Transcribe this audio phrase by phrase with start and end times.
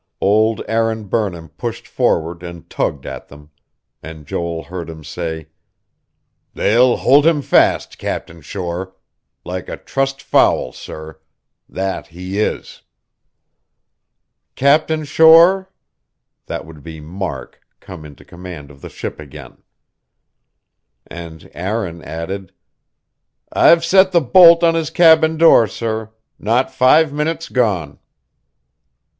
[0.19, 3.51] Old Aaron Burnham pushed forward and tugged at them;
[4.01, 5.49] and Joel heard him say:
[6.55, 8.95] "They'll hold him fast, Captain Shore.
[9.45, 11.19] Like a trussed fowl, sir.
[11.69, 12.81] That he is...."
[14.55, 15.69] "Captain Shore?"
[16.47, 19.61] That would be Mark, come into command of the ship again.
[21.05, 22.51] And Aaron added:
[23.53, 26.09] "I've set the bolt on his cabin door, sir.
[26.39, 27.99] Not five minutes gone."